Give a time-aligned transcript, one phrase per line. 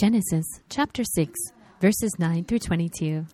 [0.00, 1.38] Genesis chapter 6,
[1.78, 3.26] verses 9 through 22.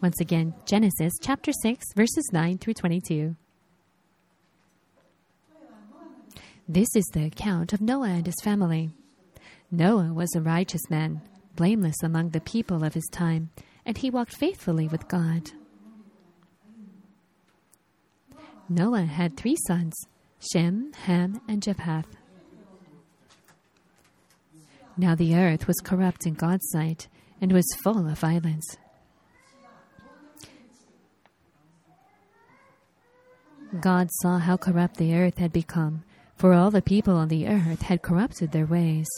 [0.00, 3.36] Once again, Genesis chapter 6, verses 9 through 22.
[6.66, 8.88] This is the account of Noah and his family.
[9.70, 11.20] Noah was a righteous man,
[11.56, 13.50] blameless among the people of his time,
[13.84, 15.50] and he walked faithfully with God.
[18.70, 19.92] Noah had three sons
[20.40, 22.06] Shem, Ham, and Japheth.
[24.96, 27.08] Now the earth was corrupt in God's sight
[27.40, 28.76] and was full of violence.
[33.80, 36.04] God saw how corrupt the earth had become,
[36.36, 39.08] for all the people on the earth had corrupted their ways.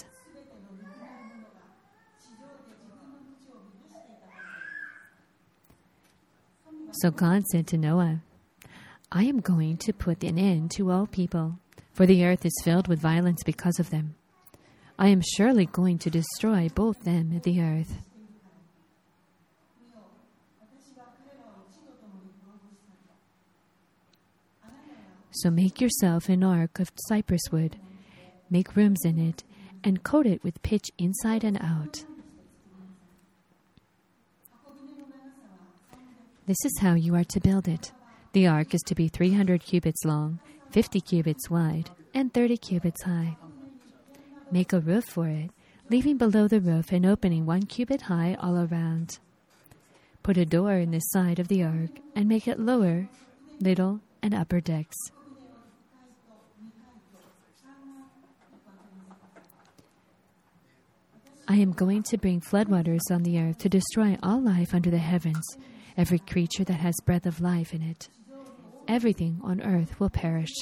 [6.92, 8.22] So God said to Noah,
[9.12, 11.58] I am going to put an end to all people,
[11.92, 14.14] for the earth is filled with violence because of them.
[14.98, 17.98] I am surely going to destroy both them and the earth.
[25.30, 27.76] So make yourself an ark of cypress wood,
[28.48, 29.44] make rooms in it,
[29.84, 32.06] and coat it with pitch inside and out.
[36.46, 37.92] This is how you are to build it.
[38.32, 43.36] The ark is to be 300 cubits long, 50 cubits wide, and 30 cubits high.
[44.50, 45.50] Make a roof for it,
[45.90, 49.18] leaving below the roof an opening one cubit high all around.
[50.22, 53.08] Put a door in the side of the ark and make it lower,
[53.60, 54.96] middle, and upper decks.
[61.48, 64.98] I am going to bring floodwaters on the earth to destroy all life under the
[64.98, 65.56] heavens,
[65.96, 68.08] every creature that has breath of life in it.
[68.88, 70.52] Everything on earth will perish.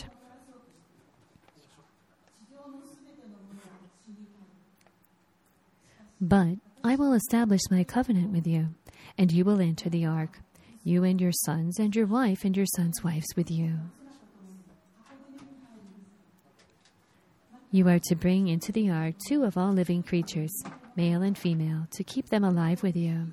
[6.21, 8.69] But I will establish my covenant with you,
[9.19, 10.41] and you will enter the ark,
[10.83, 13.79] you and your sons, and your wife and your sons' wives with you.
[17.71, 20.53] You are to bring into the ark two of all living creatures,
[20.95, 23.33] male and female, to keep them alive with you.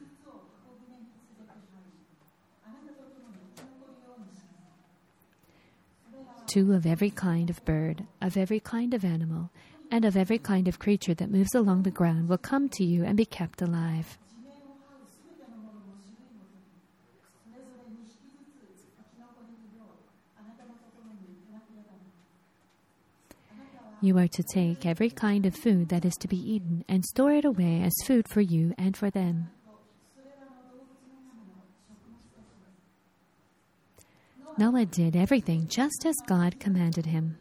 [6.47, 9.51] Two of every kind of bird, of every kind of animal,
[9.91, 13.03] and of every kind of creature that moves along the ground will come to you
[13.03, 14.17] and be kept alive.
[24.03, 27.33] You are to take every kind of food that is to be eaten and store
[27.33, 29.51] it away as food for you and for them.
[34.57, 37.37] Noah did everything just as God commanded him.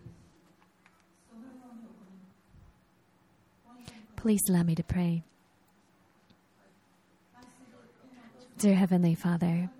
[4.20, 5.22] Please allow me to pray.
[8.58, 9.70] Dear Heavenly Father,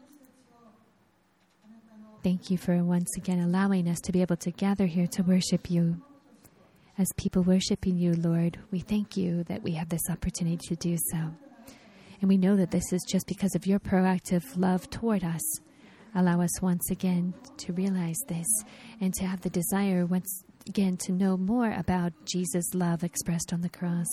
[2.25, 5.71] thank you for once again allowing us to be able to gather here to worship
[5.71, 6.01] you.
[6.97, 10.97] As people worshiping you, Lord, we thank you that we have this opportunity to do
[11.13, 11.19] so.
[12.23, 15.43] And we know that this is just because of your proactive love toward us.
[16.15, 18.47] Allow us once again to realize this
[19.03, 23.61] and to have the desire once again to know more about Jesus' love expressed on
[23.61, 24.07] the cross.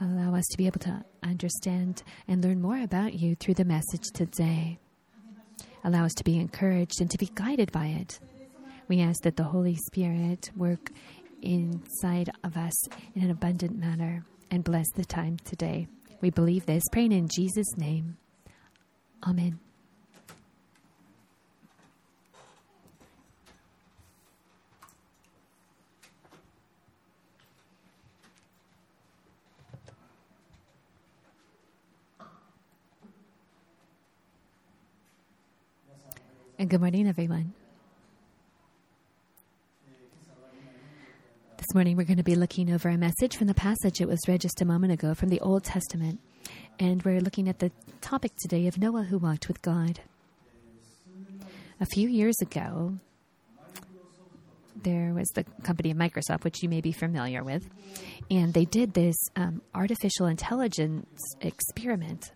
[0.00, 4.04] Allow us to be able to understand and learn more about you through the message
[4.14, 4.78] today.
[5.84, 8.20] Allow us to be encouraged and to be guided by it.
[8.88, 10.90] We ask that the Holy Spirit work
[11.42, 12.74] inside of us
[13.14, 15.88] in an abundant manner and bless the time today.
[16.20, 18.16] We believe this, praying in Jesus' name.
[19.26, 19.58] Amen.
[36.60, 37.52] And good morning, everyone.
[41.56, 44.18] This morning, we're going to be looking over a message from the passage it was
[44.26, 46.18] read just a moment ago from the Old Testament.
[46.80, 50.00] And we're looking at the topic today of Noah who walked with God.
[51.80, 52.98] A few years ago,
[54.82, 57.68] there was the company of Microsoft, which you may be familiar with,
[58.32, 62.32] and they did this um, artificial intelligence experiment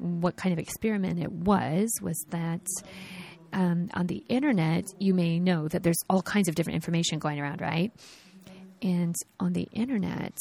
[0.00, 2.66] what kind of experiment it was was that
[3.52, 7.40] um, on the internet, you may know that there's all kinds of different information going
[7.40, 7.92] around, right?
[8.82, 10.34] And on the internet,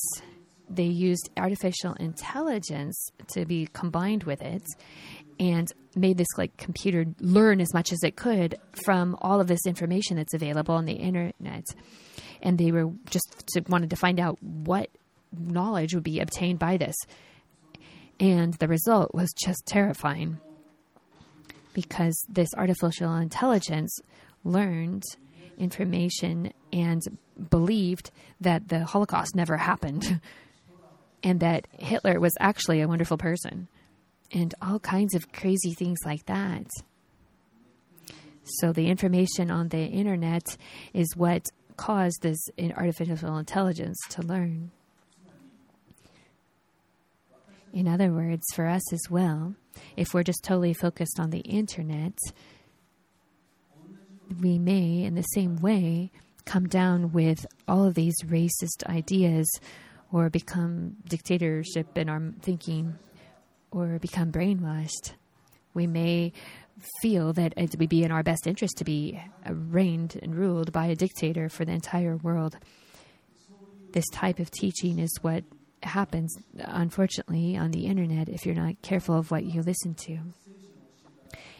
[0.69, 4.63] they used artificial intelligence to be combined with it
[5.39, 9.65] and made this like computer learn as much as it could from all of this
[9.65, 11.65] information that's available on the internet
[12.41, 13.27] and they were just
[13.67, 14.89] wanted to find out what
[15.37, 16.95] knowledge would be obtained by this.
[18.19, 20.39] And the result was just terrifying
[21.73, 23.97] because this artificial intelligence
[24.43, 25.03] learned
[25.57, 27.01] information and
[27.49, 28.11] believed
[28.41, 30.19] that the Holocaust never happened
[31.23, 33.67] and that Hitler was actually a wonderful person
[34.31, 36.67] and all kinds of crazy things like that.
[38.43, 40.57] So, the information on the internet
[40.93, 41.45] is what
[41.77, 42.39] caused this
[42.75, 44.71] artificial intelligence to learn.
[47.73, 49.55] In other words, for us as well,
[49.95, 52.17] if we're just totally focused on the internet,
[54.41, 56.11] we may, in the same way,
[56.45, 59.47] come down with all of these racist ideas
[60.11, 62.97] or become dictatorship in our thinking
[63.71, 65.13] or become brainwashed.
[65.73, 66.33] We may
[67.01, 70.87] feel that it would be in our best interest to be reigned and ruled by
[70.87, 72.57] a dictator for the entire world.
[73.91, 75.43] This type of teaching is what
[75.83, 80.19] happens, unfortunately, on the internet if you're not careful of what you listen to.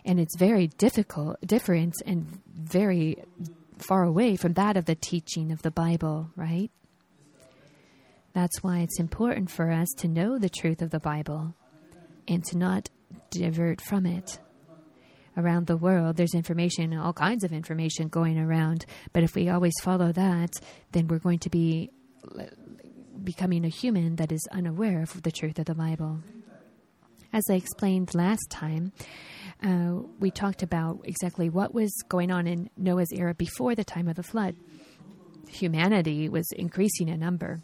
[0.05, 3.23] And it's very difficult, different, and very
[3.77, 6.71] far away from that of the teaching of the Bible, right?
[8.33, 11.55] That's why it's important for us to know the truth of the Bible
[12.27, 12.89] and to not
[13.31, 14.39] divert from it.
[15.37, 19.73] Around the world, there's information, all kinds of information going around, but if we always
[19.81, 20.51] follow that,
[20.91, 21.91] then we're going to be
[23.23, 26.19] becoming a human that is unaware of the truth of the Bible.
[27.31, 28.91] As I explained last time,
[29.63, 34.07] uh, we talked about exactly what was going on in Noah's era before the time
[34.07, 34.55] of the flood.
[35.49, 37.61] Humanity was increasing in number.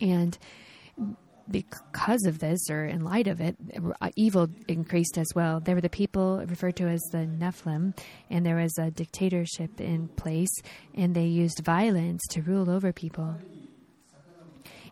[0.00, 0.38] And
[1.50, 3.56] because of this, or in light of it,
[4.00, 5.60] uh, evil increased as well.
[5.60, 7.96] There were the people referred to as the Nephilim,
[8.30, 10.54] and there was a dictatorship in place,
[10.94, 13.36] and they used violence to rule over people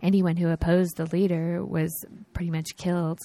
[0.05, 1.91] anyone who opposed the leader was
[2.35, 3.19] pretty much killed.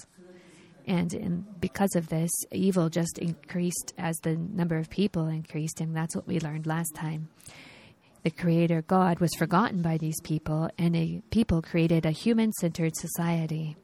[0.87, 5.95] And in, because of this, evil just increased as the number of people increased, and
[5.95, 7.29] that's what we learned last time.
[8.23, 12.95] The Creator God was forgotten by these people, and a people created a human centered
[12.95, 13.77] society.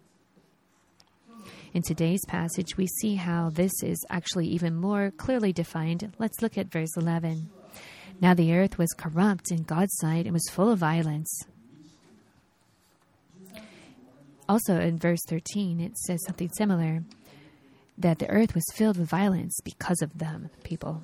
[1.73, 6.13] In today's passage, we see how this is actually even more clearly defined.
[6.17, 7.49] Let's look at verse 11.
[8.21, 11.29] Now the earth was corrupt in God's sight and was full of violence.
[14.47, 17.03] Also, in verse 13, it says something similar
[17.97, 21.01] that the earth was filled with violence because of them, people.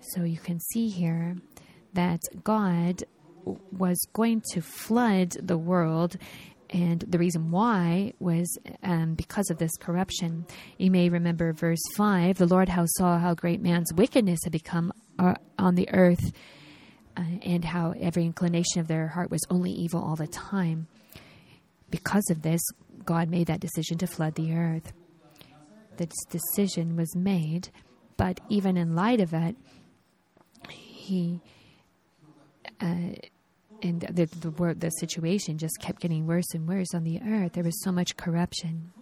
[0.00, 1.36] So you can see here
[1.94, 3.04] that God
[3.72, 6.16] was going to flood the world,
[6.68, 10.46] and the reason why was um, because of this corruption.
[10.78, 14.92] You may remember verse 5 the Lord how saw how great man's wickedness had become
[15.18, 16.32] uh, on the earth,
[17.16, 20.86] uh, and how every inclination of their heart was only evil all the time.
[21.90, 22.60] Because of this,
[23.04, 24.92] God made that decision to flood the earth.
[25.96, 27.68] This decision was made,
[28.16, 29.56] but even in light of it,
[30.68, 31.40] he
[32.80, 33.14] uh,
[33.82, 37.52] and the the, the situation just kept getting worse and worse on the earth.
[37.52, 38.92] There was so much corruption,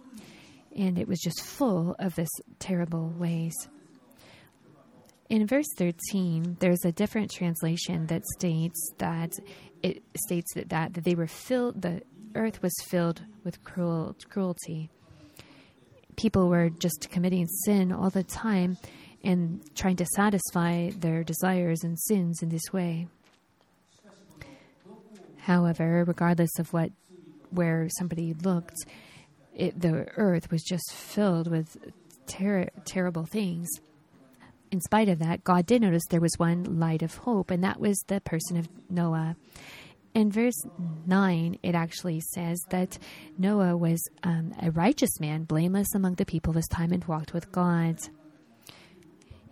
[0.75, 3.53] and it was just full of this terrible ways.
[5.29, 9.31] In verse 13, there's a different translation that states that
[9.83, 12.01] it states that, that, that they were filled, the
[12.35, 14.89] earth was filled with cruel, cruelty.
[16.15, 18.77] People were just committing sin all the time
[19.23, 23.07] and trying to satisfy their desires and sins in this way.
[25.37, 26.91] However, regardless of what
[27.51, 28.85] where somebody looked,
[29.55, 31.75] it, the earth was just filled with
[32.27, 33.67] ter- terrible things.
[34.71, 37.79] In spite of that, God did notice there was one light of hope, and that
[37.79, 39.35] was the person of Noah.
[40.13, 40.59] In verse
[41.05, 42.97] 9, it actually says that
[43.37, 47.33] Noah was um, a righteous man, blameless among the people of his time, and walked
[47.33, 47.99] with God.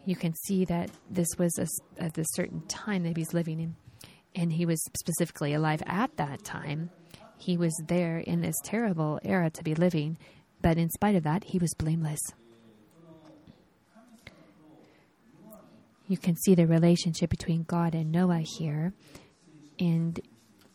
[0.06, 1.68] You can see that this was a,
[2.04, 3.76] at a certain time that he's living in,
[4.36, 6.90] and he was specifically alive at that time.
[7.38, 10.18] He was there in this terrible era to be living,
[10.62, 12.22] but in spite of that, he was blameless.
[16.08, 18.94] You can see the relationship between God and Noah here.
[19.78, 20.20] And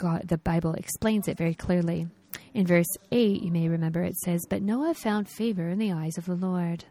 [0.03, 2.09] God, the Bible explains it very clearly.
[2.55, 6.19] In verse 8, you may remember it says, But Noah found favor in the eyes
[6.19, 6.85] of the Lord.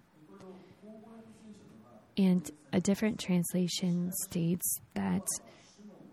[2.17, 5.27] And a different translation states that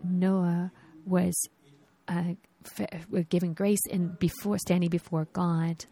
[0.03, 0.73] Noah
[1.05, 1.33] was
[2.09, 2.33] uh,
[3.29, 5.85] given grace in before standing before God.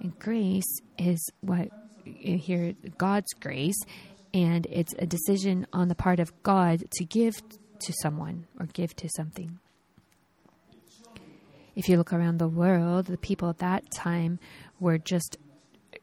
[0.00, 1.70] And grace is what
[2.04, 3.78] here God's grace,
[4.34, 7.36] and it's a decision on the part of God to give
[7.78, 9.58] to someone or give to something.
[11.74, 14.38] If you look around the world, the people at that time
[14.78, 15.36] were just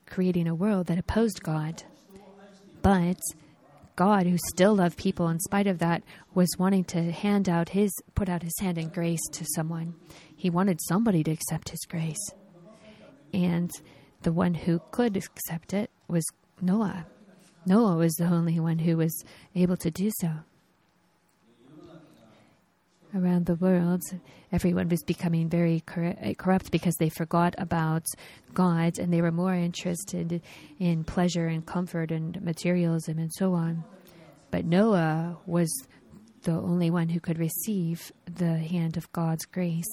[0.05, 1.83] creating a world that opposed God.
[2.81, 3.19] But
[3.95, 7.91] God, who still loved people in spite of that, was wanting to hand out his,
[8.15, 9.95] put out his hand in grace to someone.
[10.35, 12.31] He wanted somebody to accept his grace.
[13.33, 13.71] And
[14.21, 16.23] the one who could accept it was
[16.61, 17.07] Noah.
[17.65, 20.29] Noah was the only one who was able to do so.
[23.17, 24.03] Around the world,
[24.51, 28.05] everyone was becoming very eh, corrupt because they forgot about
[28.53, 30.39] God and they were more interested
[30.77, 33.83] in pleasure and comfort and materialism and so on.
[34.51, 35.67] But Noah was
[36.43, 39.89] the only one who could receive the hand of God's grace.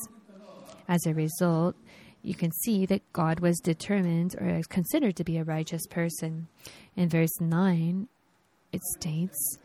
[0.86, 1.76] As a result,
[2.20, 6.48] you can see that God was determined or considered to be a righteous person.
[6.94, 8.06] In verse 9,
[8.70, 9.58] it states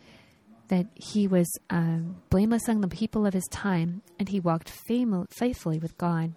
[0.69, 5.27] that he was um, blameless among the people of his time and he walked fam-
[5.29, 6.33] faithfully with God.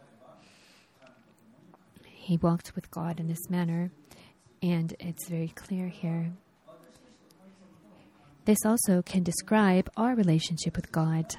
[2.05, 3.91] He walked with God in this manner,
[4.63, 6.33] and it's very clear here.
[8.45, 11.35] This also can describe our relationship with God.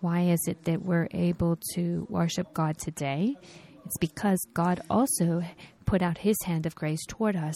[0.00, 3.36] Why is it that we're able to worship God today?
[3.84, 5.42] It's because God also
[5.84, 7.54] put out his hand of grace toward us.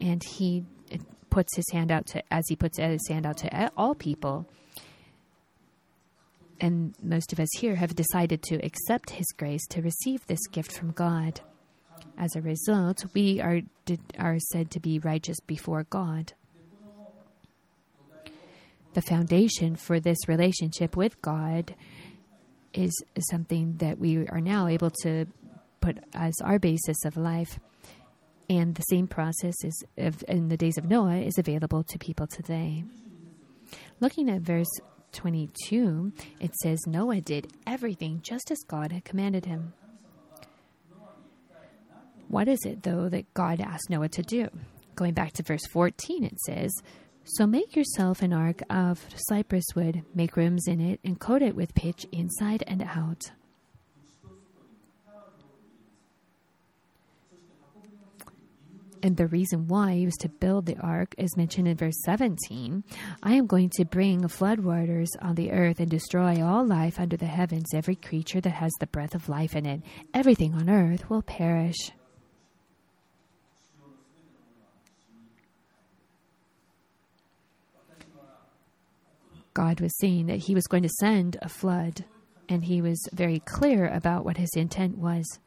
[0.00, 0.64] And he
[1.30, 4.46] puts his hand out to, as he puts his hand out to all people.
[6.60, 10.72] And most of us here have decided to accept his grace to receive this gift
[10.72, 11.40] from God.
[12.18, 13.60] As a result, we are,
[14.18, 16.34] are said to be righteous before God.
[18.92, 21.74] The foundation for this relationship with God
[22.74, 22.92] is
[23.30, 25.26] something that we are now able to
[25.80, 27.58] put as our basis of life.
[28.50, 32.82] And the same process is in the days of Noah is available to people today.
[34.00, 34.66] Looking at verse
[35.12, 39.72] 22, it says Noah did everything just as God had commanded him.
[42.26, 44.48] What is it, though, that God asked Noah to do?
[44.96, 46.72] Going back to verse 14, it says,
[47.22, 51.54] so make yourself an ark of cypress wood, make rooms in it, and coat it
[51.54, 53.30] with pitch inside and out.
[59.02, 62.84] And the reason why he was to build the ark is mentioned in verse 17.
[63.22, 67.26] I am going to bring floodwaters on the earth and destroy all life under the
[67.26, 69.82] heavens, every creature that has the breath of life in it.
[70.12, 71.92] Everything on earth will perish.
[79.54, 82.04] God was saying that he was going to send a flood,
[82.48, 85.38] and he was very clear about what his intent was.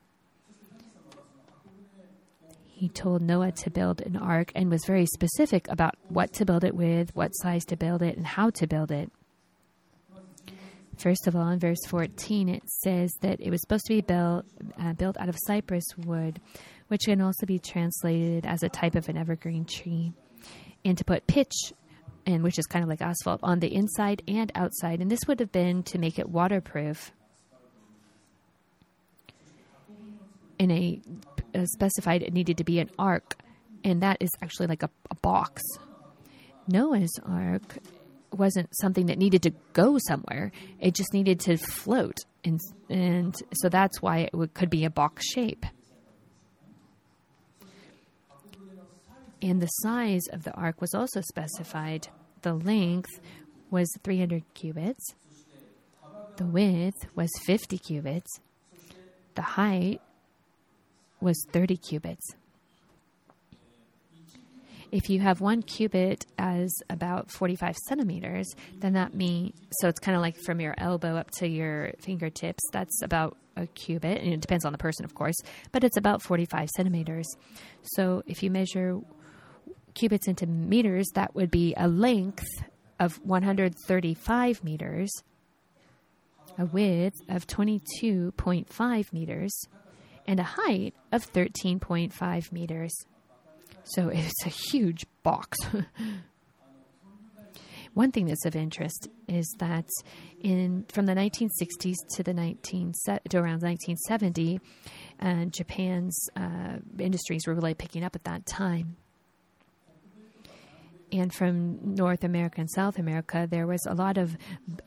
[2.84, 6.66] He told Noah to build an ark and was very specific about what to build
[6.66, 9.10] it with, what size to build it, and how to build it.
[10.98, 14.46] First of all, in verse 14, it says that it was supposed to be built,
[14.78, 16.42] uh, built out of cypress wood,
[16.90, 20.12] which can also be translated as a type of an evergreen tree,
[20.84, 21.72] and to put pitch
[22.26, 25.00] and which is kind of like asphalt on the inside and outside.
[25.00, 27.14] And this would have been to make it waterproof.
[30.60, 31.02] In a,
[31.33, 33.36] a Uh, specified, it needed to be an ark,
[33.84, 35.62] and that is actually like a, a box.
[36.68, 37.78] Noah's ark
[38.32, 43.70] wasn't something that needed to go somewhere; it just needed to float, and and so
[43.70, 45.66] that's why it would, could be a box shape.
[49.42, 52.08] And the size of the ark was also specified.
[52.44, 53.20] The length
[53.70, 55.16] was 300 cubits,
[56.38, 58.40] the width was 50 cubits,
[59.36, 60.02] the height
[61.24, 62.36] was 30 cubits.
[64.92, 70.16] If you have one cubit as about 45 centimeters, then that means so it's kind
[70.16, 72.62] of like from your elbow up to your fingertips.
[72.72, 75.36] That's about a cubit, and it depends on the person, of course,
[75.72, 77.28] but it's about 45 centimeters.
[77.82, 79.00] So if you measure
[79.96, 82.46] cubits into meters, that would be a length
[83.00, 85.12] of 135 meters,
[86.60, 89.66] a width of 22.5 meters,
[90.28, 92.94] and a height of 13.5 meters.
[93.84, 95.58] So it's a huge box.
[97.94, 99.86] One thing that's of interest is that
[100.42, 102.94] in from the 1960s to the 19
[103.30, 104.60] to around 1970,
[105.22, 108.96] uh, Japan's uh, industries were really picking up at that time
[111.14, 114.36] and from North America and South America, there was a lot of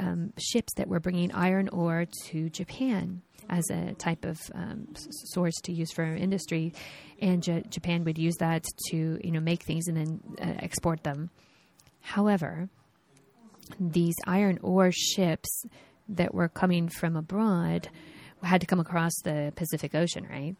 [0.01, 4.89] um, ships that were bringing iron ore to Japan as a type of um,
[5.33, 6.73] source to use for industry,
[7.21, 11.03] and J- Japan would use that to you know make things and then uh, export
[11.03, 11.31] them.
[12.01, 12.69] However,
[13.81, 15.65] these iron ore ships
[16.09, 17.89] that were coming from abroad
[18.43, 20.55] had to come across the Pacific Ocean, right?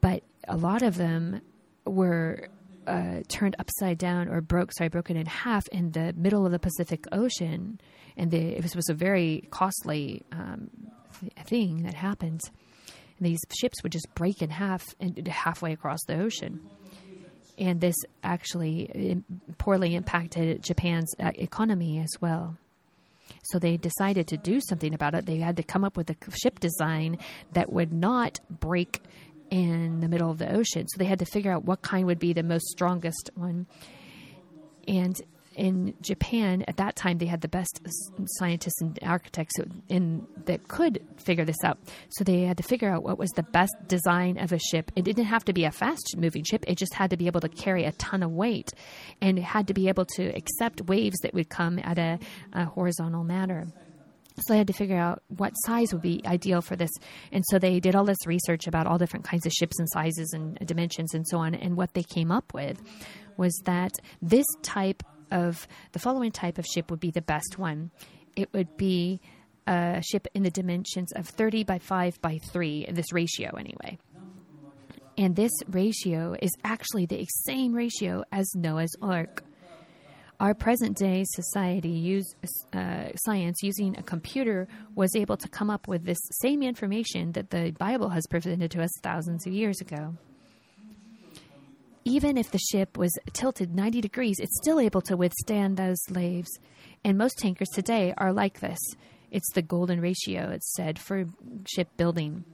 [0.00, 1.40] But a lot of them
[1.84, 2.48] were
[2.86, 6.58] uh, turned upside down or broke, sorry, broken in half in the middle of the
[6.58, 7.80] Pacific Ocean,
[8.16, 10.70] and the, it was, was a very costly um,
[11.46, 12.50] thing that happens.
[13.18, 16.60] And these ships would just break in half and halfway across the ocean.
[17.58, 19.22] And this actually
[19.56, 22.58] poorly impacted Japan's uh, economy as well.
[23.44, 25.26] So they decided to do something about it.
[25.26, 27.18] They had to come up with a ship design
[27.52, 29.02] that would not break
[29.50, 30.86] in the middle of the ocean.
[30.88, 33.66] So they had to figure out what kind would be the most strongest one.
[34.86, 35.20] And
[35.56, 37.80] in Japan at that time, they had the best
[38.38, 39.54] scientists and architects
[39.88, 41.78] in that could figure this out.
[42.10, 44.92] So they had to figure out what was the best design of a ship.
[44.94, 47.48] It didn't have to be a fast-moving ship; it just had to be able to
[47.48, 48.72] carry a ton of weight,
[49.20, 52.18] and it had to be able to accept waves that would come at a,
[52.52, 53.66] a horizontal manner.
[54.46, 56.90] So they had to figure out what size would be ideal for this.
[57.32, 60.34] And so they did all this research about all different kinds of ships and sizes
[60.34, 61.54] and dimensions and so on.
[61.54, 62.78] And what they came up with
[63.38, 67.90] was that this type of the following type of ship would be the best one.
[68.36, 69.20] It would be
[69.66, 73.98] a ship in the dimensions of 30 by 5 by 3, in this ratio anyway.
[75.18, 79.42] And this ratio is actually the same ratio as Noah's Ark.
[80.38, 82.34] Our present day society use
[82.74, 87.48] uh, science using a computer was able to come up with this same information that
[87.48, 90.14] the Bible has presented to us thousands of years ago
[92.06, 96.48] even if the ship was tilted 90 degrees, it's still able to withstand those waves.
[97.04, 98.78] And most tankers today are like this.
[99.32, 101.24] It's the golden ratio, it's said, for
[101.66, 102.44] shipbuilding.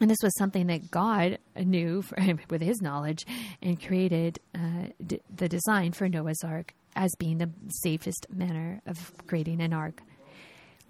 [0.00, 2.18] And this was something that God knew for,
[2.50, 3.24] with his knowledge
[3.62, 9.12] and created uh, d- the design for Noah's Ark as being the safest manner of
[9.28, 10.02] creating an ark.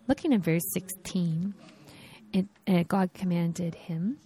[0.09, 1.53] Looking at verse 16,
[2.33, 4.17] it, uh, God commanded him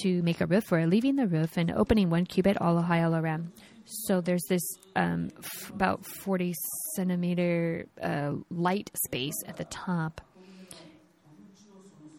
[0.00, 3.14] to make a roof for leaving the roof and opening one cubit all high all
[3.14, 3.52] around.
[3.84, 4.62] So there's this
[4.96, 6.54] um, f- about 40
[6.96, 10.20] centimeter uh, light space at the top.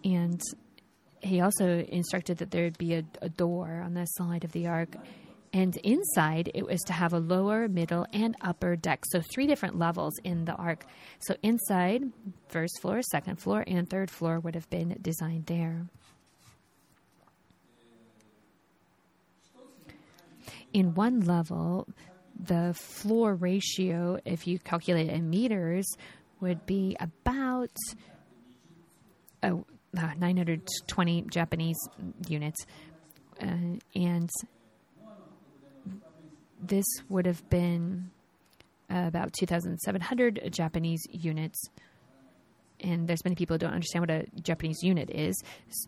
[0.04, 0.42] And
[1.22, 4.96] he also instructed that there'd be a, a door on the side of the ark.
[5.54, 9.04] And inside, it was to have a lower, middle, and upper deck.
[9.12, 10.84] So, three different levels in the ark.
[11.20, 12.06] So, inside,
[12.48, 15.86] first floor, second floor, and third floor would have been designed there.
[20.74, 21.88] In one level,
[22.40, 25.88] the floor ratio, if you calculate it in meters,
[26.42, 27.72] would be about
[29.44, 29.52] uh,
[29.94, 31.78] 920 Japanese
[32.28, 32.66] units.
[33.42, 34.30] Uh, and
[36.62, 38.10] this would have been
[38.92, 41.60] uh, about 2,700 Japanese units.
[42.80, 45.42] And there's many people who don't understand what a Japanese unit is,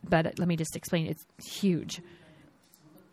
[0.08, 1.08] but let me just explain.
[1.08, 1.26] It's
[1.60, 2.02] huge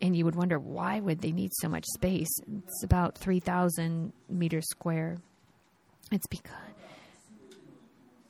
[0.03, 2.29] and you would wonder why would they need so much space?
[2.57, 5.17] It's about 3,000 meters square.
[6.11, 6.51] It's because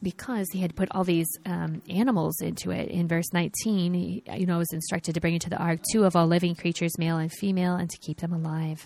[0.04, 2.90] because he had put all these um, animals into it.
[2.90, 6.14] In verse 19, he, you know, was instructed to bring into the ark two of
[6.14, 8.86] all living creatures, male and female, and to keep them alive.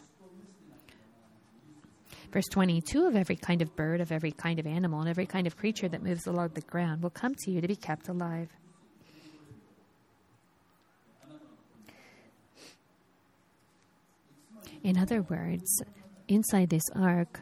[2.32, 5.48] Verse 22 of every kind of bird, of every kind of animal, and every kind
[5.48, 8.50] of creature that moves along the ground will come to you to be kept alive.
[14.84, 15.82] In other words,
[16.28, 17.42] inside this ark,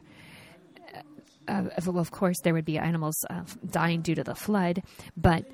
[1.48, 4.82] uh, well, of course, there would be animals uh, dying due to the flood,
[5.16, 5.46] but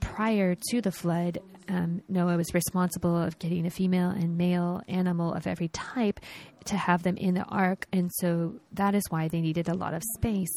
[0.00, 5.32] prior to the flood, um, Noah was responsible of getting a female and male animal
[5.32, 6.20] of every type
[6.66, 9.94] to have them in the ark, and so that is why they needed a lot
[9.94, 10.52] of space.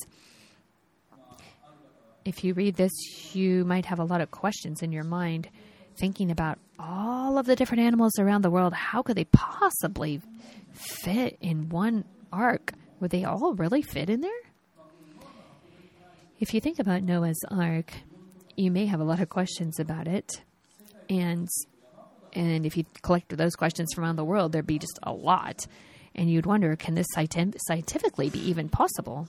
[2.25, 2.91] If you read this,
[3.33, 5.49] you might have a lot of questions in your mind,
[5.97, 8.73] thinking about all of the different animals around the world.
[8.73, 10.21] How could they possibly
[10.77, 12.73] fit in one ark.
[12.99, 14.31] Would they all really fit in there?
[16.39, 17.91] If you think about Noah's ark,
[18.55, 20.41] you may have a lot of questions about it.
[21.09, 21.47] And
[22.33, 25.65] and if you collect those questions from around the world, there'd be just a lot.
[26.13, 29.27] And you'd wonder, can this scientifically be even possible?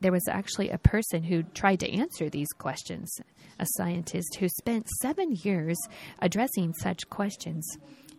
[0.00, 3.20] There was actually a person who tried to answer these questions,
[3.58, 5.76] a scientist who spent seven years
[6.20, 7.66] addressing such questions.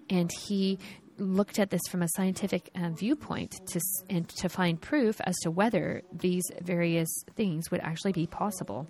[0.09, 0.77] And he
[1.17, 5.51] looked at this from a scientific uh, viewpoint to and to find proof as to
[5.51, 8.87] whether these various things would actually be possible.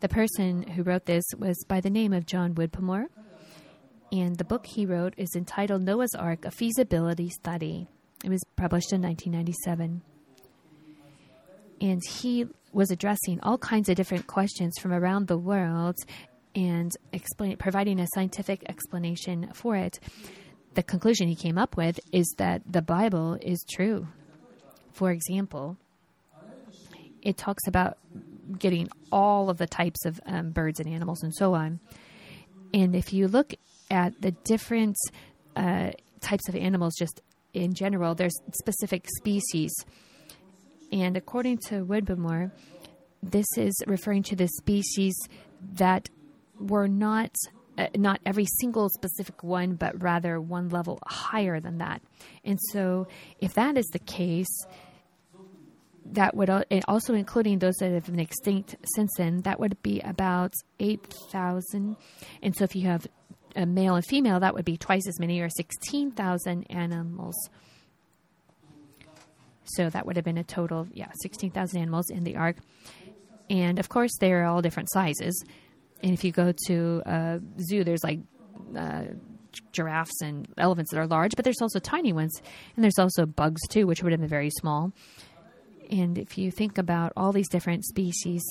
[0.00, 3.10] The person who wrote this was by the name of John Woodmorappe,
[4.12, 7.88] and the book he wrote is entitled Noah's Ark: A Feasibility Study.
[8.24, 10.02] It was published in 1997.
[11.80, 15.96] And he was addressing all kinds of different questions from around the world
[16.54, 20.00] and explain, providing a scientific explanation for it.
[20.74, 24.08] The conclusion he came up with is that the Bible is true.
[24.92, 25.76] For example,
[27.22, 27.98] it talks about
[28.58, 31.80] getting all of the types of um, birds and animals and so on.
[32.72, 33.54] And if you look
[33.90, 34.96] at the different
[35.56, 37.20] uh, types of animals, just
[37.54, 39.72] in general, there's specific species.
[40.92, 42.52] And according to Wedmore,
[43.22, 45.14] this is referring to the species
[45.74, 46.08] that
[46.58, 47.30] were not
[47.76, 52.02] uh, not every single specific one, but rather one level higher than that.
[52.44, 53.06] And so,
[53.40, 54.48] if that is the case,
[56.12, 56.50] that would
[56.88, 61.96] also including those that have been extinct since then, that would be about 8,000.
[62.42, 63.06] And so if you have
[63.54, 67.36] a male and female, that would be twice as many, or 16,000 animals.
[69.76, 72.56] So that would have been a total, yeah, 16,000 animals in the ark.
[73.50, 75.42] And of course, they're all different sizes.
[76.02, 78.20] And if you go to a zoo, there's like
[78.76, 79.04] uh,
[79.72, 82.40] giraffes and elephants that are large, but there's also tiny ones.
[82.76, 84.92] And there's also bugs too, which would have been very small.
[85.90, 88.42] And if you think about all these different species,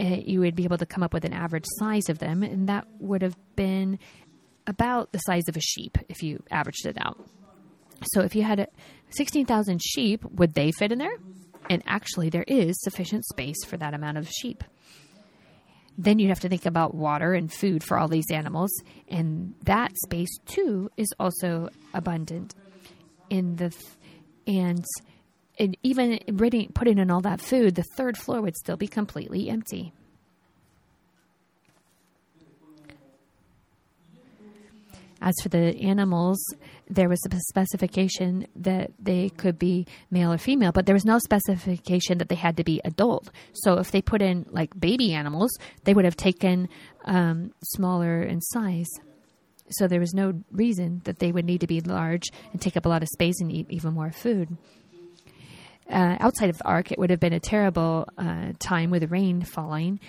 [0.00, 2.68] uh, you would be able to come up with an average size of them, and
[2.68, 3.98] that would have been
[4.66, 7.18] about the size of a sheep if you averaged it out.
[8.12, 8.68] So if you had
[9.10, 11.16] 16,000 sheep, would they fit in there?
[11.68, 14.62] And actually, there is sufficient space for that amount of sheep.
[15.98, 18.70] Then you'd have to think about water and food for all these animals,
[19.08, 22.54] and that space too is also abundant.
[23.30, 23.82] In the th-
[24.46, 24.84] and
[25.58, 26.18] and even
[26.74, 29.92] putting in all that food, the third floor would still be completely empty.
[35.22, 36.38] As for the animals,
[36.88, 41.18] there was a specification that they could be male or female, but there was no
[41.18, 43.30] specification that they had to be adult.
[43.54, 45.50] So if they put in like baby animals,
[45.84, 46.68] they would have taken
[47.04, 48.88] um, smaller in size.
[49.70, 52.86] So there was no reason that they would need to be large and take up
[52.86, 54.56] a lot of space and eat even more food
[55.90, 59.42] uh, outside of the ark, it would have been a terrible uh, time with rain
[59.42, 60.00] falling.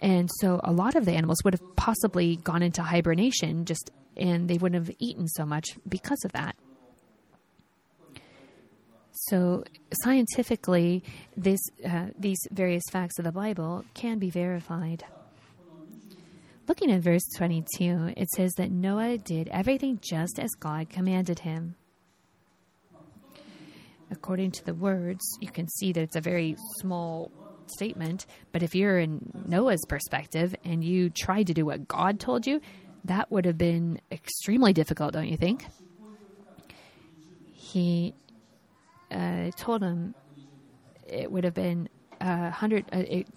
[0.00, 4.48] And so a lot of the animals would have possibly gone into hibernation just and
[4.48, 6.56] they wouldn't have eaten so much because of that.
[9.12, 9.64] So
[10.02, 11.02] scientifically,
[11.36, 15.04] this, uh, these various facts of the Bible can be verified.
[16.68, 21.76] Looking at verse 22, it says that Noah did everything just as God commanded him
[24.10, 27.30] according to the words, you can see that it's a very small
[27.66, 28.26] statement.
[28.52, 32.60] But if you're in Noah's perspective and you tried to do what God told you,
[33.06, 35.66] that would have been extremely difficult, don't you think?
[37.52, 38.14] He
[39.10, 40.14] uh, told him
[41.06, 41.88] it would have been
[42.20, 42.84] uh, hundred.
[42.92, 43.28] Uh, it,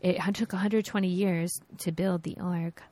[0.00, 2.82] it took 120 years to build the ark.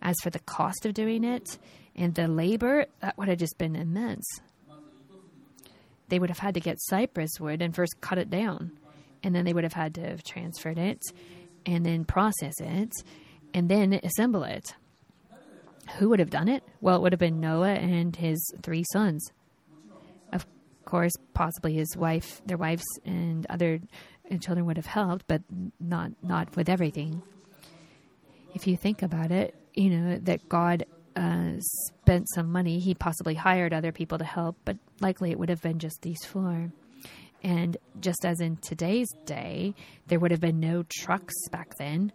[0.00, 1.58] As for the cost of doing it
[1.94, 4.26] and the labor, that would have just been immense
[6.12, 8.70] they would have had to get cypress wood and first cut it down.
[9.22, 11.00] And then they would have had to have transferred it
[11.64, 12.92] and then process it
[13.54, 14.74] and then assemble it.
[15.98, 16.62] Who would have done it?
[16.80, 19.30] Well, it would have been Noah and his three sons.
[20.32, 20.46] Of
[20.84, 23.80] course, possibly his wife, their wives, and other
[24.40, 25.42] children would have helped, but
[25.80, 27.22] not not with everything.
[28.54, 30.84] If you think about it, you know that God
[31.16, 32.78] uh, spent some money.
[32.78, 36.24] He possibly hired other people to help, but likely it would have been just these
[36.24, 36.72] four.
[37.42, 39.74] And just as in today's day,
[40.06, 42.12] there would have been no trucks back then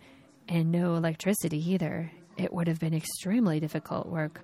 [0.47, 2.11] and no electricity either.
[2.37, 4.41] It would have been extremely difficult work,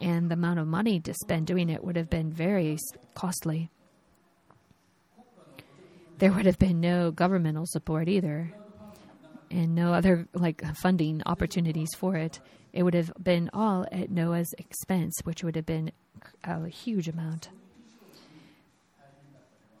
[0.00, 2.78] and the amount of money to spend doing it would have been very
[3.14, 3.70] costly.
[6.18, 8.52] There would have been no governmental support either,
[9.50, 12.40] and no other like funding opportunities for it.
[12.72, 15.92] It would have been all at Noah's expense, which would have been
[16.42, 17.50] a huge amount.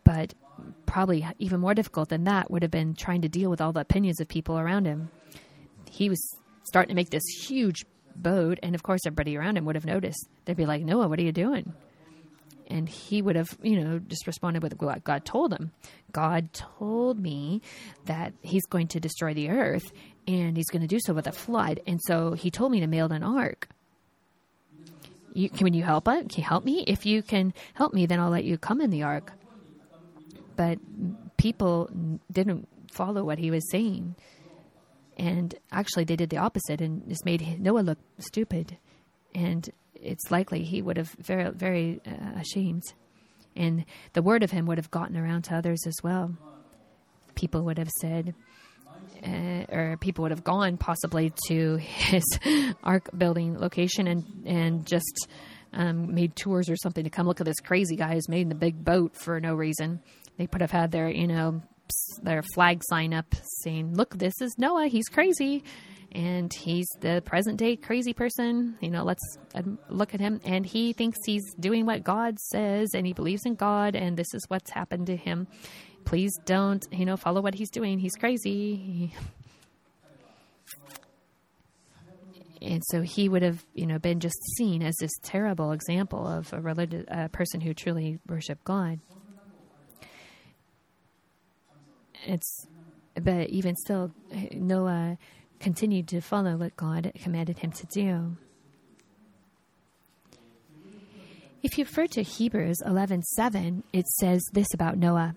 [0.04, 0.34] But
[0.86, 3.80] probably even more difficult than that would have been trying to deal with all the
[3.80, 5.10] opinions of people around him.
[5.94, 7.84] He was starting to make this huge
[8.16, 10.28] boat, and of course, everybody around him would have noticed.
[10.44, 11.72] They'd be like, Noah, what are you doing?
[12.66, 15.70] And he would have, you know, just responded with what God told him.
[16.12, 17.60] God told me
[18.06, 19.92] that he's going to destroy the earth
[20.26, 21.80] and he's going to do so with a flood.
[21.86, 23.68] And so he told me to build an ark.
[25.34, 26.30] You, can you help it?
[26.30, 26.84] Can you help me?
[26.86, 29.32] If you can help me, then I'll let you come in the ark.
[30.56, 30.78] But
[31.36, 31.90] people
[32.32, 34.14] didn't follow what he was saying.
[35.16, 38.78] And actually, they did the opposite and just made Noah look stupid.
[39.34, 42.82] And it's likely he would have very, very uh, ashamed
[43.56, 46.36] And the word of him would have gotten around to others as well.
[47.34, 48.34] People would have said,
[49.26, 52.24] uh, or people would have gone possibly to his
[52.84, 55.28] ark building location and and just
[55.72, 58.48] um, made tours or something to come look at this crazy guy who's made in
[58.48, 60.00] the big boat for no reason.
[60.36, 61.62] They could have had their you know
[62.22, 64.88] their flag sign up saying, "Look, this is Noah.
[64.88, 65.64] He's crazy."
[66.12, 68.76] And he's the present day crazy person.
[68.80, 70.40] You know, let's um, look at him.
[70.44, 74.32] And he thinks he's doing what God says, and he believes in God, and this
[74.32, 75.48] is what's happened to him
[76.04, 77.98] please don't, you know, follow what he's doing.
[77.98, 79.12] He's crazy.
[82.62, 86.52] And so he would have, you know, been just seen as this terrible example of
[86.52, 89.00] a religious a person who truly worshiped God.
[92.24, 92.66] It's,
[93.14, 94.10] but even still,
[94.52, 95.18] Noah
[95.60, 98.36] continued to follow what God commanded him to do.
[101.62, 105.34] If you refer to Hebrews 11:7, it says this about Noah.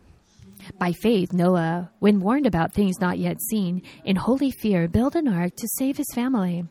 [0.78, 5.28] By faith, Noah, when warned about things not yet seen, in holy fear built an
[5.28, 6.66] ark to save his family.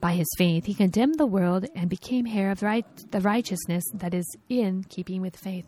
[0.00, 4.14] By his faith, he condemned the world and became heir of right, the righteousness that
[4.14, 5.66] is in keeping with faith.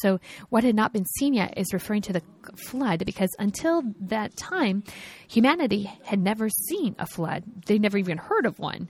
[0.00, 2.22] So, what had not been seen yet is referring to the
[2.56, 4.84] flood because until that time,
[5.28, 7.44] humanity had never seen a flood.
[7.66, 8.88] They never even heard of one.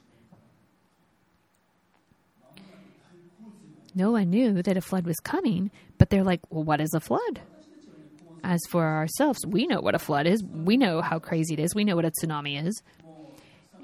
[3.94, 7.40] Noah knew that a flood was coming, but they're like, well, what is a flood?
[8.42, 10.42] As for ourselves, we know what a flood is.
[10.42, 11.74] We know how crazy it is.
[11.74, 12.82] We know what a tsunami is.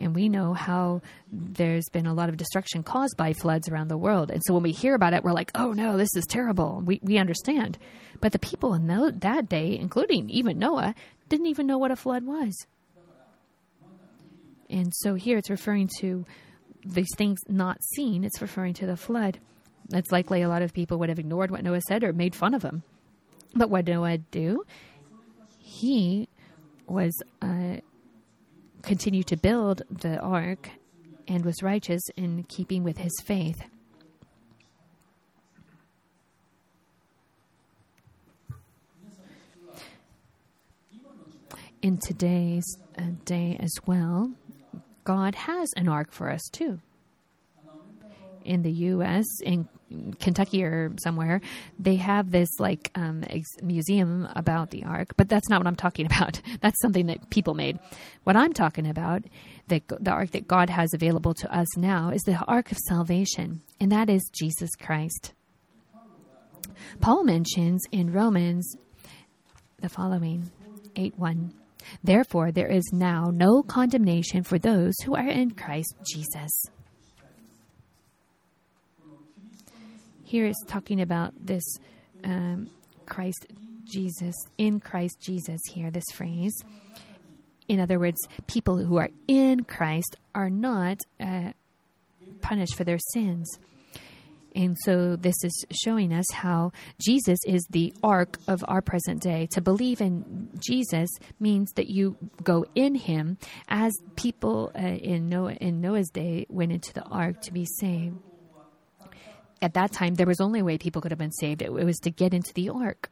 [0.00, 3.98] And we know how there's been a lot of destruction caused by floods around the
[3.98, 4.30] world.
[4.30, 6.82] And so when we hear about it, we're like, oh no, this is terrible.
[6.84, 7.78] We, we understand.
[8.20, 10.94] But the people in the, that day, including even Noah,
[11.28, 12.54] didn't even know what a flood was.
[14.70, 16.24] And so here it's referring to
[16.84, 19.38] these things not seen, it's referring to the flood.
[19.92, 22.54] It's likely a lot of people would have ignored what Noah said or made fun
[22.54, 22.84] of him.
[23.54, 24.64] But what Noah do?
[25.58, 26.28] He
[26.86, 27.78] was uh,
[28.82, 30.70] continued to build the ark
[31.28, 33.62] and was righteous in keeping with his faith.
[41.82, 42.64] In today's
[42.98, 44.32] uh, day as well,
[45.04, 46.80] God has an ark for us too
[48.44, 49.24] in the U.S.
[49.42, 49.68] in
[50.20, 51.40] Kentucky or somewhere,
[51.78, 55.14] they have this like um, ex- museum about the Ark.
[55.16, 56.40] But that's not what I'm talking about.
[56.60, 57.78] That's something that people made.
[58.24, 59.22] What I'm talking about,
[59.68, 63.62] the, the Ark that God has available to us now, is the Ark of salvation,
[63.80, 65.32] and that is Jesus Christ.
[67.00, 68.76] Paul mentions in Romans
[69.80, 70.50] the following
[70.96, 71.54] 8 1.
[72.04, 76.50] Therefore, there is now no condemnation for those who are in Christ Jesus.
[80.30, 81.64] Here it's talking about this
[82.22, 82.70] um,
[83.04, 83.48] Christ
[83.82, 86.54] Jesus, in Christ Jesus, here, this phrase.
[87.66, 91.50] In other words, people who are in Christ are not uh,
[92.42, 93.58] punished for their sins.
[94.54, 99.48] And so this is showing us how Jesus is the ark of our present day.
[99.52, 103.36] To believe in Jesus means that you go in him
[103.68, 108.16] as people uh, in Noah in Noah's day went into the ark to be saved
[109.62, 111.62] at that time, there was only way people could have been saved.
[111.62, 113.10] It, it was to get into the ark.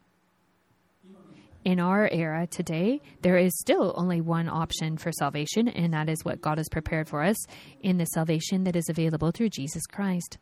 [1.64, 6.24] In our era today, there is still only one option for salvation, and that is
[6.24, 7.36] what God has prepared for us
[7.82, 10.38] in the salvation that is available through Jesus Christ.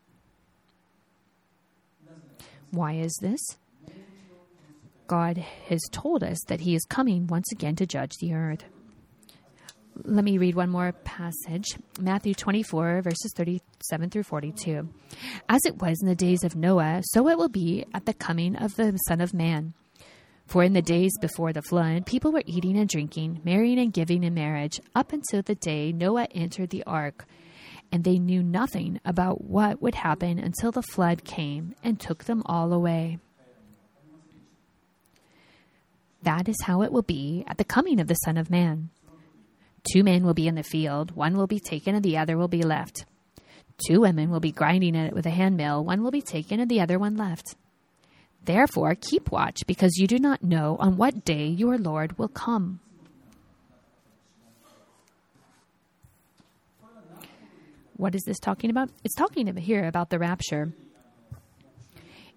[2.71, 3.41] Why is this?
[5.07, 5.39] God
[5.69, 8.65] has told us that He is coming once again to judge the earth.
[10.05, 14.89] Let me read one more passage Matthew 24, verses 37 through 42.
[15.49, 18.57] As it was in the days of Noah, so it will be at the coming
[18.57, 19.73] of the Son of Man.
[20.47, 24.23] For in the days before the flood, people were eating and drinking, marrying and giving
[24.23, 27.27] in marriage, up until the day Noah entered the ark.
[27.91, 32.43] And they knew nothing about what would happen until the flood came and took them
[32.45, 33.19] all away.
[36.23, 38.91] That is how it will be at the coming of the Son of Man.
[39.93, 42.49] Two men will be in the field, one will be taken and the other will
[42.49, 43.05] be left.
[43.87, 46.71] Two women will be grinding at it with a handmill, one will be taken and
[46.71, 47.57] the other one left.
[48.45, 52.81] Therefore, keep watch, because you do not know on what day your Lord will come.
[57.97, 58.91] What is this talking about?
[59.05, 60.73] It's talking here about the rapture.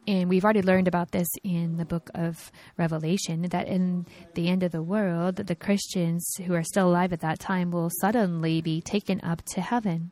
[0.09, 4.63] And we've already learned about this in the book of Revelation that in the end
[4.63, 8.81] of the world, the Christians who are still alive at that time will suddenly be
[8.81, 10.09] taken up to heaven.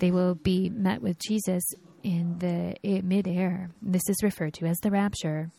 [0.00, 1.64] They will be met with Jesus
[2.02, 3.70] in the eh, midair.
[3.80, 5.50] This is referred to as the rapture.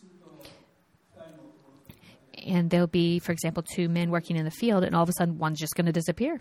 [2.46, 5.14] And there'll be, for example, two men working in the field, and all of a
[5.14, 6.40] sudden one's just going to disappear.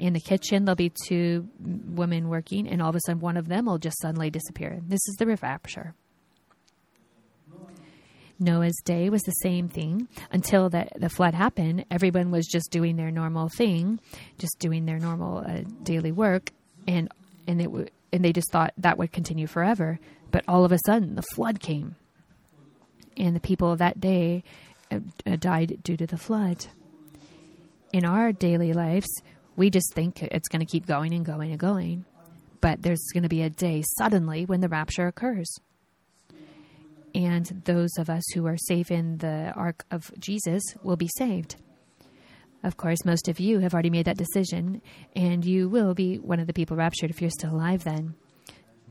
[0.00, 3.48] In the kitchen, there'll be two women working, and all of a sudden one of
[3.48, 4.80] them will just suddenly disappear.
[4.88, 5.94] This is the rapture.
[8.38, 11.84] Noah's day was the same thing until the, the flood happened.
[11.90, 14.00] Everyone was just doing their normal thing,
[14.38, 16.50] just doing their normal uh, daily work,
[16.88, 17.12] and
[17.46, 20.00] and it w- and they just thought that would continue forever.
[20.30, 21.96] But all of a sudden, the flood came,
[23.18, 24.44] and the people of that day
[24.90, 26.68] uh, uh died due to the flood.
[27.92, 29.10] In our daily lives,
[29.60, 32.04] we just think it's going to keep going and going and going,
[32.60, 35.60] but there's going to be a day suddenly when the rapture occurs
[37.14, 41.56] and those of us who are safe in the ark of Jesus will be saved.
[42.62, 44.82] Of course, most of you have already made that decision,
[45.16, 48.14] and you will be one of the people raptured if you're still alive then.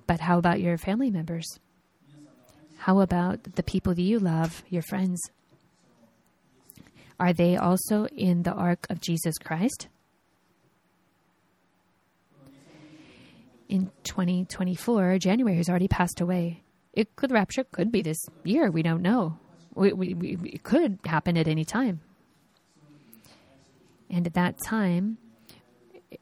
[0.07, 1.45] But how about your family members?
[2.77, 5.21] How about the people that you love, your friends?
[7.19, 9.87] Are they also in the ark of Jesus Christ?
[13.69, 16.63] In 2024, January has already passed away.
[16.93, 18.71] It could rapture could be this year.
[18.71, 19.37] We don't know.
[19.75, 22.01] We, we, we, it could happen at any time.
[24.09, 25.19] And at that time,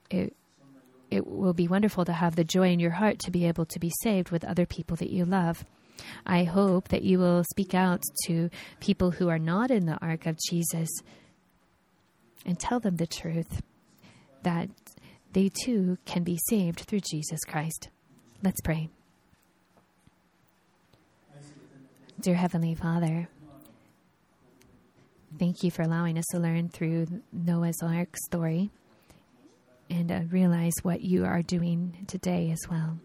[0.10, 0.36] it,
[1.10, 3.80] it will be wonderful to have the joy in your heart to be able to
[3.80, 5.66] be saved with other people that you love.
[6.26, 10.26] I hope that you will speak out to people who are not in the ark
[10.26, 10.90] of Jesus
[12.46, 13.62] and tell them the truth
[14.44, 14.70] that
[15.34, 17.90] they too can be saved through Jesus Christ.
[18.44, 18.90] Let's pray.
[22.20, 23.30] Dear Heavenly Father,
[25.38, 28.72] thank you for allowing us to learn through Noah's Ark story
[29.90, 33.00] and uh, realize what you are doing today as well.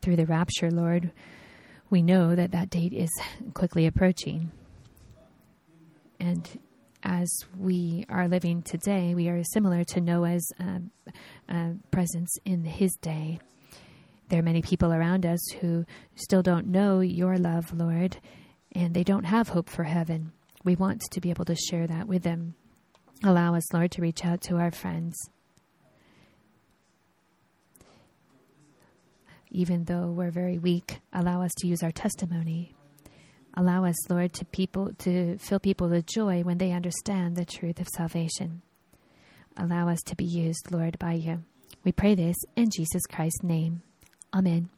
[0.00, 1.12] Through the rapture, Lord,
[1.90, 3.10] we know that that date is
[3.52, 4.50] quickly approaching.
[6.18, 6.48] And
[7.02, 13.38] as we are living today, we are similar to Noah's uh, presence in his day.
[14.28, 15.84] There are many people around us who
[16.14, 18.18] still don't know your love, Lord,
[18.72, 20.32] and they don't have hope for heaven.
[20.62, 22.54] We want to be able to share that with them.
[23.24, 25.16] Allow us, Lord, to reach out to our friends.
[29.50, 32.74] Even though we're very weak, allow us to use our testimony.
[33.54, 37.80] Allow us, Lord, to people to fill people with joy when they understand the truth
[37.80, 38.62] of salvation.
[39.56, 41.42] Allow us to be used, Lord, by you.
[41.84, 43.82] We pray this in Jesus Christ's name.
[44.32, 44.68] Amen.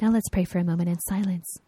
[0.00, 1.58] Now let's pray for a moment in silence.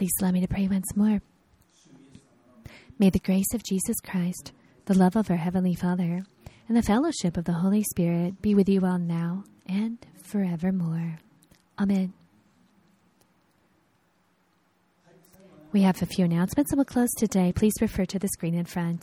[0.00, 1.20] Please allow me to pray once more.
[2.98, 4.52] May the grace of Jesus Christ,
[4.86, 6.22] the love of our Heavenly Father,
[6.68, 11.18] and the fellowship of the Holy Spirit be with you all now and forevermore.
[11.78, 12.14] Amen.
[15.70, 17.52] We have a few announcements and we'll close today.
[17.52, 19.02] Please refer to the screen in front.